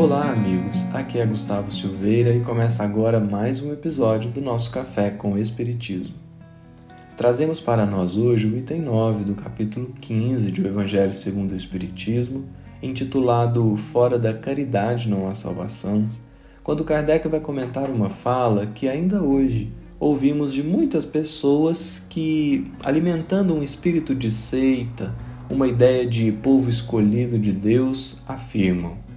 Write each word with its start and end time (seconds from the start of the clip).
Olá, 0.00 0.30
amigos. 0.30 0.86
Aqui 0.94 1.18
é 1.18 1.26
Gustavo 1.26 1.70
Silveira 1.70 2.34
e 2.34 2.40
começa 2.40 2.82
agora 2.82 3.20
mais 3.20 3.60
um 3.60 3.70
episódio 3.70 4.30
do 4.30 4.40
nosso 4.40 4.70
Café 4.70 5.10
com 5.10 5.36
Espiritismo. 5.36 6.14
Trazemos 7.18 7.60
para 7.60 7.84
nós 7.84 8.16
hoje 8.16 8.46
o 8.46 8.56
item 8.56 8.80
9 8.80 9.24
do 9.24 9.34
capítulo 9.34 9.92
15 10.00 10.50
de 10.50 10.62
O 10.62 10.66
Evangelho 10.66 11.12
segundo 11.12 11.52
o 11.52 11.54
Espiritismo, 11.54 12.46
intitulado 12.82 13.76
Fora 13.76 14.18
da 14.18 14.32
Caridade 14.32 15.06
não 15.06 15.28
há 15.28 15.34
salvação, 15.34 16.08
quando 16.62 16.82
Kardec 16.82 17.28
vai 17.28 17.40
comentar 17.40 17.90
uma 17.90 18.08
fala 18.08 18.64
que 18.64 18.88
ainda 18.88 19.22
hoje 19.22 19.70
ouvimos 19.98 20.54
de 20.54 20.62
muitas 20.62 21.04
pessoas 21.04 22.02
que, 22.08 22.70
alimentando 22.82 23.54
um 23.54 23.62
espírito 23.62 24.14
de 24.14 24.30
seita, 24.30 25.14
uma 25.50 25.68
ideia 25.68 26.06
de 26.06 26.32
povo 26.32 26.70
escolhido 26.70 27.38
de 27.38 27.52
Deus, 27.52 28.16
afirmam: 28.26 29.09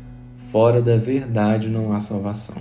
fora 0.54 0.84
da 0.84 0.98
verdade 0.98 1.68
não 1.68 1.94
há 1.94 2.00
salvação. 2.00 2.58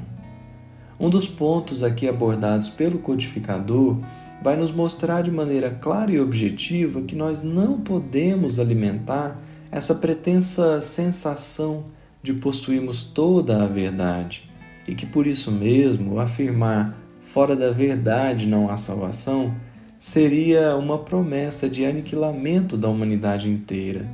Um 0.98 1.10
dos 1.10 1.28
pontos 1.28 1.84
aqui 1.84 2.09
abordados 2.09 2.70
pelo 2.70 2.98
codificador 2.98 3.98
vai 4.42 4.56
nos 4.56 4.73
mostrar 4.73 5.20
de 5.20 5.30
maneira 5.30 5.68
clara 5.68 6.10
e 6.10 6.18
objetiva 6.18 7.02
que 7.02 7.15
nós 7.15 7.42
não 7.42 7.78
podemos 7.78 8.59
alimentar 8.59 9.38
essa 9.70 9.95
pretensa 9.95 10.80
sensação 10.80 11.85
de 12.23 12.32
possuirmos 12.32 13.04
toda 13.04 13.63
a 13.63 13.66
verdade 13.66 14.51
e 14.88 14.95
que 14.95 15.04
por 15.04 15.26
isso 15.26 15.52
mesmo 15.52 16.18
afirmar 16.18 16.96
fora 17.20 17.54
da 17.54 17.70
verdade 17.70 18.46
não 18.46 18.70
há 18.70 18.76
salvação 18.79 19.54
seria 20.01 20.76
uma 20.76 20.96
promessa 20.98 21.68
de 21.68 21.85
aniquilamento 21.85 22.74
da 22.74 22.88
humanidade 22.88 23.51
inteira, 23.51 24.09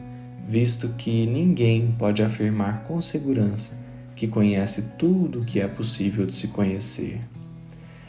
visto 0.49 0.89
que 0.97 1.27
ninguém 1.27 1.95
pode 1.99 2.23
afirmar 2.23 2.85
com 2.85 3.03
segurança 3.03 3.77
que 4.17 4.27
conhece 4.27 4.83
tudo 4.99 5.43
o 5.43 5.45
que 5.45 5.61
é 5.61 5.69
possível 5.69 6.25
de 6.25 6.35
se 6.35 6.49
conhecer. 6.49 7.21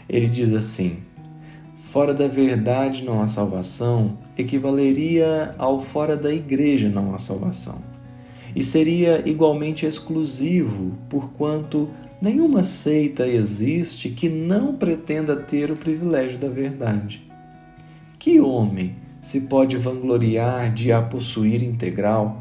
Ele 0.08 0.28
diz 0.28 0.54
assim: 0.54 1.00
fora 1.76 2.14
da 2.14 2.28
verdade 2.28 3.04
não 3.04 3.22
há 3.22 3.28
salvação 3.28 4.18
equivaleria 4.38 5.54
ao 5.58 5.82
fora 5.82 6.16
da 6.16 6.34
igreja 6.34 6.90
não 6.90 7.14
há 7.14 7.20
salvação. 7.20 7.84
E 8.56 8.64
seria 8.64 9.22
igualmente 9.30 9.86
exclusivo, 9.86 10.98
porquanto 11.10 11.90
nenhuma 12.20 12.64
seita 12.64 13.28
existe 13.28 14.10
que 14.10 14.30
não 14.30 14.74
pretenda 14.74 15.36
ter 15.36 15.70
o 15.70 15.76
privilégio 15.76 16.40
da 16.40 16.48
verdade. 16.48 17.30
Que 18.18 18.40
homem 18.40 18.96
se 19.22 19.42
pode 19.42 19.78
vangloriar 19.78 20.74
de 20.74 20.92
a 20.92 21.02
possuir 21.02 21.62
integral 21.64 22.38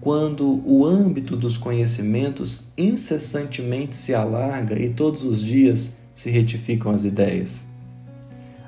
quando 0.00 0.60
o 0.66 0.84
âmbito 0.84 1.36
dos 1.36 1.56
conhecimentos 1.56 2.72
incessantemente 2.76 3.94
se 3.94 4.14
alarga 4.14 4.78
e 4.78 4.88
todos 4.88 5.24
os 5.24 5.40
dias 5.40 5.96
se 6.14 6.30
retificam 6.30 6.92
as 6.92 7.04
ideias? 7.04 7.66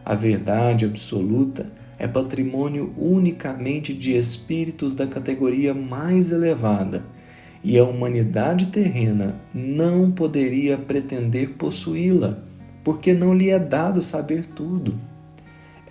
A 0.05 0.15
verdade 0.15 0.85
absoluta 0.85 1.67
é 1.99 2.07
patrimônio 2.07 2.93
unicamente 2.97 3.95
de 3.95 4.13
espíritos 4.13 4.95
da 4.95 5.07
categoria 5.07 5.73
mais 5.73 6.31
elevada, 6.31 7.03
e 7.63 7.79
a 7.79 7.85
humanidade 7.85 8.67
terrena 8.67 9.41
não 9.55 10.11
poderia 10.11 10.77
pretender 10.77 11.55
possuí-la, 11.55 12.39
porque 12.85 13.15
não 13.15 13.33
lhe 13.33 13.49
é 13.49 13.59
dado 13.59 14.03
saber 14.03 14.45
tudo 14.45 14.95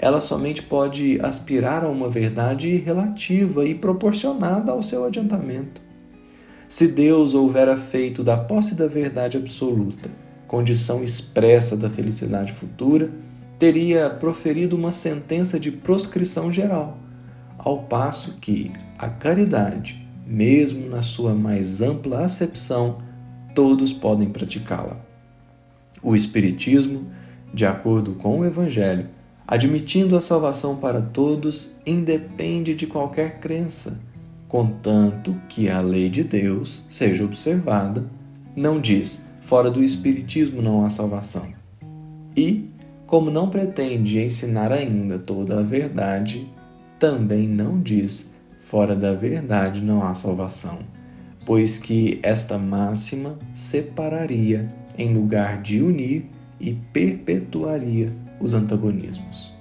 ela 0.03 0.19
somente 0.19 0.62
pode 0.62 1.18
aspirar 1.22 1.86
a 1.86 1.88
uma 1.88 2.09
verdade 2.09 2.75
relativa 2.75 3.64
e 3.64 3.74
proporcionada 3.74 4.69
ao 4.69 4.81
seu 4.81 5.06
adiantamento. 5.06 5.81
Se 6.68 6.90
Deus 6.90 7.34
houvera 7.34 7.78
feito 7.78 8.22
da 8.22 8.36
posse 8.36 8.75
da 8.75 8.86
verdade 8.86 9.38
absoluta 9.38 10.09
condição 10.46 11.02
expressa 11.02 11.78
da 11.78 11.90
felicidade 11.90 12.52
futura, 12.52 13.09
teria 13.58 14.09
proferido 14.09 14.75
uma 14.75 14.91
sentença 14.91 15.58
de 15.58 15.72
proscrição 15.72 16.52
geral, 16.52 16.97
ao 17.58 17.84
passo 17.84 18.40
que 18.41 18.74
a 19.00 19.08
caridade, 19.08 20.06
mesmo 20.28 20.90
na 20.90 21.02
sua 21.02 21.34
mais 21.34 21.81
ampla 21.81 22.25
acepção, 22.25 22.97
todos 23.56 23.94
podem 23.94 24.30
praticá-la. 24.30 24.97
O 26.03 26.14
Espiritismo, 26.14 27.08
de 27.53 27.66
acordo 27.66 28.16
com 28.16 28.40
o 28.40 28.46
Evangelho, 28.46 29.08
admitindo 29.47 30.15
a 30.15 30.21
salvação 30.21 30.75
para 30.75 31.01
todos, 31.01 31.75
independe 31.85 32.73
de 32.73 32.87
qualquer 32.87 33.39
crença, 33.39 33.99
contanto 34.47 35.35
que 35.49 35.69
a 35.69 35.81
lei 35.81 36.09
de 36.09 36.23
Deus 36.23 36.83
seja 36.87 37.23
observada, 37.23 38.05
não 38.55 38.79
diz 38.79 39.25
fora 39.41 39.69
do 39.69 39.83
Espiritismo 39.83 40.61
não 40.61 40.85
há 40.85 40.89
salvação. 40.89 41.47
E, 42.35 42.69
como 43.05 43.29
não 43.29 43.49
pretende 43.49 44.19
ensinar 44.19 44.71
ainda 44.71 45.19
toda 45.19 45.59
a 45.59 45.63
verdade, 45.63 46.47
também 46.97 47.47
não 47.47 47.81
diz 47.81 48.33
fora 48.57 48.95
da 48.95 49.13
verdade 49.13 49.83
não 49.83 50.07
há 50.07 50.13
salvação, 50.13 50.79
pois 51.45 51.77
que 51.77 52.19
esta 52.23 52.57
máxima 52.57 53.37
separaria 53.53 54.73
em 54.97 55.13
lugar 55.13 55.61
de 55.61 55.81
unir 55.81 56.29
e 56.59 56.73
perpetuaria 56.93 58.22
os 58.43 58.53
antagonismos. 58.53 59.53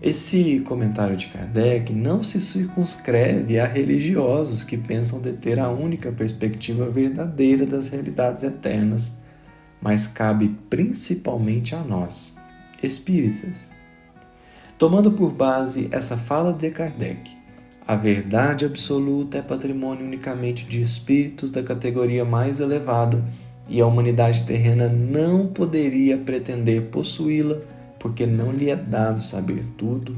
Esse 0.00 0.60
comentário 0.60 1.16
de 1.16 1.26
Kardec 1.26 1.92
não 1.92 2.22
se 2.22 2.40
circunscreve 2.40 3.60
a 3.60 3.66
religiosos 3.66 4.64
que 4.64 4.78
pensam 4.78 5.20
deter 5.20 5.60
a 5.60 5.68
única 5.68 6.10
perspectiva 6.10 6.88
verdadeira 6.88 7.66
das 7.66 7.88
realidades 7.88 8.42
eternas, 8.42 9.18
mas 9.82 10.06
cabe 10.06 10.56
principalmente 10.70 11.74
a 11.74 11.82
nós, 11.82 12.38
espíritas. 12.82 13.74
Tomando 14.78 15.12
por 15.12 15.32
base 15.32 15.88
essa 15.90 16.16
fala 16.16 16.54
de 16.54 16.70
Kardec, 16.70 17.36
a 17.86 17.94
verdade 17.94 18.64
absoluta 18.64 19.36
é 19.36 19.42
patrimônio 19.42 20.06
unicamente 20.06 20.64
de 20.64 20.80
espíritos 20.80 21.50
da 21.50 21.62
categoria 21.62 22.24
mais 22.24 22.60
elevada 22.60 23.22
e 23.70 23.80
a 23.80 23.86
humanidade 23.86 24.42
terrena 24.42 24.88
não 24.88 25.46
poderia 25.46 26.18
pretender 26.18 26.88
possuí-la 26.90 27.58
porque 28.00 28.26
não 28.26 28.50
lhe 28.50 28.68
é 28.68 28.74
dado 28.74 29.20
saber 29.20 29.64
tudo, 29.78 30.16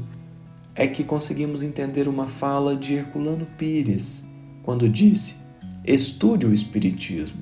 é 0.73 0.87
que 0.87 1.03
conseguimos 1.03 1.61
entender 1.61 2.07
uma 2.07 2.25
fala 2.25 2.75
de 2.75 2.95
Herculano 2.95 3.45
Pires, 3.57 4.25
quando 4.63 4.89
disse: 4.89 5.35
Estude 5.85 6.47
o 6.47 6.53
Espiritismo, 6.53 7.41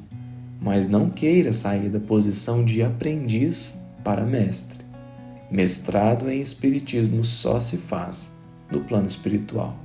mas 0.60 0.90
não 0.90 1.10
queira 1.10 1.54
sair 1.54 1.90
da 1.90 2.00
posição 2.00 2.66
de 2.66 2.84
aprendiz 2.84 3.80
para 4.04 4.26
mestre. 4.26 4.80
Mestrado 5.50 6.30
em 6.30 6.42
Espiritismo 6.42 7.24
só 7.24 7.60
se 7.60 7.78
faz 7.78 8.34
no 8.70 8.82
plano 8.82 9.08
espiritual. 9.08 9.78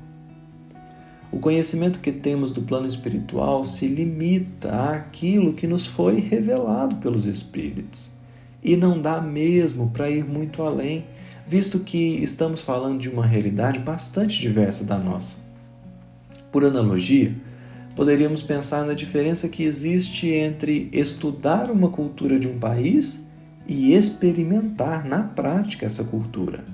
O 1.31 1.39
conhecimento 1.39 1.99
que 1.99 2.13
temos 2.13 2.51
do 2.51 2.63
plano 2.63 2.87
espiritual 2.87 3.65
se 3.65 3.87
limita 3.87 4.91
àquilo 4.91 5.55
que 5.55 5.67
nos 5.67 5.87
foi 5.87 6.21
revelado 6.21 6.97
pelos 6.97 7.27
Espíritos 7.27 8.13
e 8.63 8.77
não 8.77 9.01
dá 9.01 9.21
mesmo 9.21 9.91
para 9.91 10.11
ir 10.11 10.25
muito 10.25 10.63
além, 10.63 11.05
visto 11.47 11.81
que 11.81 12.23
estamos 12.23 12.61
falando 12.61 13.01
de 13.01 13.09
uma 13.09 13.25
realidade 13.25 13.79
bastante 13.79 14.41
diversa 14.41 14.85
da 14.85 14.99
nossa. 14.99 15.39
Por 16.51 16.65
analogia, 16.65 17.35
poderíamos 17.95 18.43
pensar 18.43 18.85
na 18.85 18.95
diferença 18.95 19.49
que 19.49 19.63
existe 19.63 20.29
entre 20.29 20.89
estudar 20.93 21.71
uma 21.71 21.91
cultura 21.91 22.39
de 22.39 22.49
um 22.49 22.59
país 22.59 23.25
e 23.69 23.95
experimentar 23.95 25.05
na 25.05 25.23
prática 25.23 25.87
essa 25.87 26.05
cultura. 26.05 26.65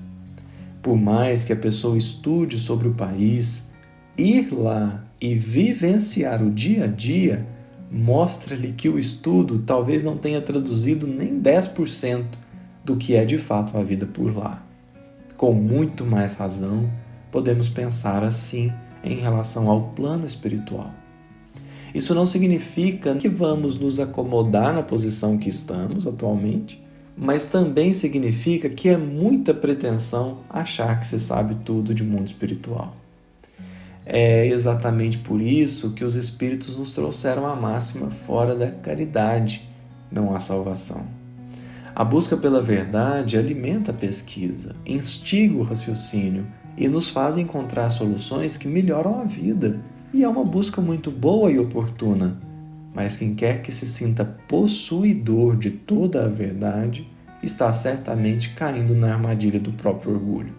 Por 0.81 0.97
mais 0.97 1.43
que 1.43 1.53
a 1.53 1.55
pessoa 1.55 1.97
estude 1.97 2.57
sobre 2.57 2.87
o 2.87 2.93
país, 2.93 3.72
ir 4.17 4.53
lá 4.53 5.03
e 5.19 5.35
vivenciar 5.35 6.43
o 6.43 6.51
dia 6.51 6.85
a 6.85 6.87
dia 6.87 7.47
mostra-lhe 7.91 8.71
que 8.71 8.89
o 8.89 8.97
estudo 8.97 9.59
talvez 9.59 10.03
não 10.03 10.17
tenha 10.17 10.41
traduzido 10.41 11.05
nem 11.05 11.39
10% 11.39 12.25
do 12.83 12.97
que 12.97 13.15
é 13.15 13.23
de 13.23 13.37
fato 13.37 13.77
a 13.77 13.83
vida 13.83 14.05
por 14.05 14.35
lá. 14.35 14.65
Com 15.37 15.53
muito 15.53 16.05
mais 16.05 16.33
razão, 16.33 16.89
podemos 17.31 17.69
pensar 17.69 18.23
assim 18.23 18.71
em 19.03 19.15
relação 19.15 19.69
ao 19.69 19.89
plano 19.89 20.25
espiritual. 20.25 20.91
Isso 21.93 22.15
não 22.15 22.25
significa 22.25 23.15
que 23.15 23.29
vamos 23.29 23.75
nos 23.75 23.99
acomodar 23.99 24.73
na 24.73 24.81
posição 24.81 25.37
que 25.37 25.49
estamos 25.49 26.07
atualmente, 26.07 26.83
mas 27.15 27.45
também 27.45 27.93
significa 27.93 28.67
que 28.67 28.89
é 28.89 28.97
muita 28.97 29.53
pretensão 29.53 30.39
achar 30.49 30.99
que 30.99 31.05
se 31.05 31.19
sabe 31.19 31.55
tudo 31.63 31.93
de 31.93 32.03
mundo 32.03 32.25
espiritual. 32.25 33.02
É 34.05 34.45
exatamente 34.47 35.17
por 35.17 35.41
isso 35.41 35.91
que 35.91 36.03
os 36.03 36.15
Espíritos 36.15 36.75
nos 36.75 36.93
trouxeram 36.93 37.45
a 37.45 37.55
máxima 37.55 38.09
fora 38.09 38.53
da 38.53 38.69
caridade, 38.69 39.67
não 40.11 40.35
há 40.35 40.39
salvação. 40.39 41.07
A 41.95 42.03
busca 42.03 42.35
pela 42.35 42.61
verdade 42.61 43.37
alimenta 43.37 43.91
a 43.91 43.93
pesquisa, 43.93 44.75
instiga 44.85 45.55
o 45.55 45.63
raciocínio 45.63 46.45
e 46.75 46.87
nos 46.87 47.09
faz 47.09 47.37
encontrar 47.37 47.89
soluções 47.89 48.57
que 48.57 48.67
melhoram 48.67 49.21
a 49.21 49.23
vida, 49.23 49.79
e 50.11 50.23
é 50.23 50.27
uma 50.27 50.43
busca 50.43 50.81
muito 50.81 51.09
boa 51.09 51.51
e 51.51 51.59
oportuna. 51.59 52.37
mas 52.93 53.15
quem 53.15 53.33
quer 53.33 53.61
que 53.61 53.71
se 53.71 53.87
sinta 53.87 54.23
possuidor 54.47 55.57
de 55.57 55.71
toda 55.71 56.25
a 56.25 56.27
verdade 56.27 57.07
está 57.41 57.73
certamente 57.73 58.51
caindo 58.51 58.95
na 58.95 59.13
armadilha 59.13 59.59
do 59.59 59.73
próprio 59.73 60.13
orgulho. 60.13 60.53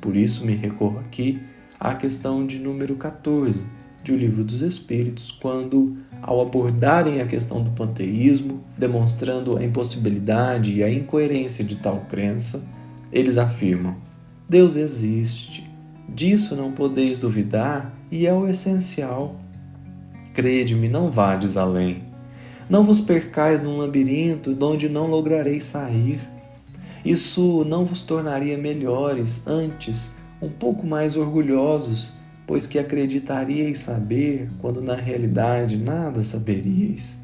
Por 0.00 0.16
isso 0.16 0.44
me 0.44 0.54
recorro 0.54 0.98
aqui 1.00 1.40
à 1.84 1.94
questão 1.94 2.46
de 2.46 2.58
número 2.58 2.96
14 2.96 3.62
de 4.02 4.10
O 4.10 4.16
Livro 4.16 4.42
dos 4.42 4.62
Espíritos, 4.62 5.30
quando, 5.30 5.98
ao 6.22 6.40
abordarem 6.40 7.20
a 7.20 7.26
questão 7.26 7.62
do 7.62 7.72
panteísmo, 7.72 8.64
demonstrando 8.78 9.58
a 9.58 9.62
impossibilidade 9.62 10.72
e 10.72 10.82
a 10.82 10.90
incoerência 10.90 11.62
de 11.62 11.76
tal 11.76 12.06
crença, 12.08 12.64
eles 13.12 13.36
afirmam: 13.36 13.96
Deus 14.48 14.76
existe, 14.76 15.70
disso 16.08 16.56
não 16.56 16.72
podeis 16.72 17.18
duvidar 17.18 17.92
e 18.10 18.26
é 18.26 18.32
o 18.32 18.48
essencial. 18.48 19.36
Crede-me, 20.32 20.88
não 20.88 21.10
vades 21.10 21.54
além. 21.54 22.02
Não 22.68 22.82
vos 22.82 23.02
percais 23.02 23.60
num 23.60 23.76
labirinto 23.76 24.54
de 24.54 24.64
onde 24.64 24.88
não 24.88 25.06
lograreis 25.06 25.64
sair. 25.64 26.18
Isso 27.04 27.62
não 27.66 27.84
vos 27.84 28.00
tornaria 28.00 28.56
melhores, 28.56 29.46
antes, 29.46 30.14
um 30.44 30.50
pouco 30.50 30.86
mais 30.86 31.16
orgulhosos, 31.16 32.14
pois 32.46 32.66
que 32.66 32.78
acreditaríeis 32.78 33.78
saber 33.78 34.50
quando 34.58 34.80
na 34.80 34.94
realidade 34.94 35.76
nada 35.76 36.22
saberíeis. 36.22 37.18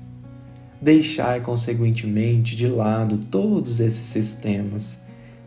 Deixai, 0.80 1.40
consequentemente, 1.40 2.56
de 2.56 2.66
lado 2.66 3.18
todos 3.18 3.80
esses 3.80 4.04
sistemas. 4.04 5.00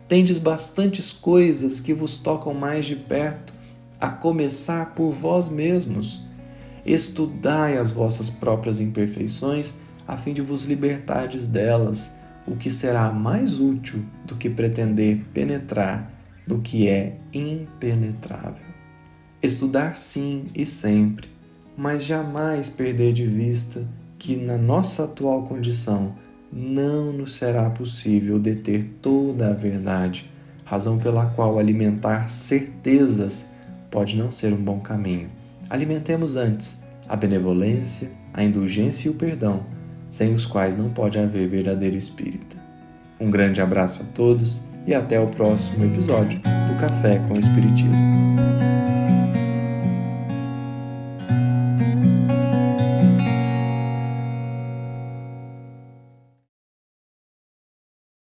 Tendes 0.06 0.38
bastantes 0.38 1.10
coisas 1.10 1.80
que 1.80 1.92
vos 1.92 2.18
tocam 2.18 2.54
mais 2.54 2.84
de 2.84 2.94
perto, 2.94 3.52
a 4.00 4.08
começar 4.10 4.94
por 4.94 5.10
vós 5.10 5.48
mesmos 5.48 6.24
Estudai 6.84 7.78
as 7.78 7.90
vossas 7.90 8.28
próprias 8.28 8.78
imperfeições, 8.78 9.74
a 10.06 10.18
fim 10.18 10.34
de 10.34 10.42
vos 10.42 10.66
libertardes 10.66 11.46
delas, 11.46 12.12
o 12.46 12.56
que 12.56 12.68
será 12.68 13.10
mais 13.10 13.58
útil 13.58 14.04
do 14.26 14.36
que 14.36 14.50
pretender 14.50 15.24
penetrar 15.32 16.12
no 16.46 16.60
que 16.60 16.88
é 16.88 17.18
impenetrável. 17.32 18.64
Estudar 19.42 19.96
sim 19.96 20.46
e 20.54 20.64
sempre, 20.64 21.28
mas 21.76 22.04
jamais 22.04 22.68
perder 22.68 23.12
de 23.12 23.26
vista 23.26 23.86
que 24.18 24.36
na 24.36 24.56
nossa 24.56 25.04
atual 25.04 25.44
condição 25.44 26.14
não 26.52 27.12
nos 27.12 27.34
será 27.34 27.68
possível 27.68 28.38
deter 28.38 28.84
toda 29.02 29.50
a 29.50 29.52
verdade, 29.52 30.30
razão 30.64 30.98
pela 30.98 31.26
qual 31.26 31.58
alimentar 31.58 32.28
certezas 32.28 33.52
pode 33.90 34.16
não 34.16 34.30
ser 34.30 34.52
um 34.52 34.62
bom 34.62 34.80
caminho 34.80 35.30
Alimentemos 35.70 36.36
antes 36.36 36.84
a 37.08 37.16
benevolência, 37.16 38.10
a 38.32 38.42
indulgência 38.42 39.08
e 39.08 39.10
o 39.10 39.14
perdão, 39.14 39.64
sem 40.10 40.32
os 40.32 40.46
quais 40.46 40.76
não 40.76 40.90
pode 40.90 41.18
haver 41.18 41.48
verdadeiro 41.48 41.96
espírita. 41.96 42.56
Um 43.18 43.30
grande 43.30 43.60
abraço 43.62 44.02
a 44.02 44.06
todos 44.06 44.64
e 44.86 44.94
até 44.94 45.18
o 45.18 45.26
próximo 45.26 45.84
episódio 45.84 46.38
do 46.40 46.78
Café 46.78 47.20
com 47.28 47.38
Espiritismo. 47.38 48.23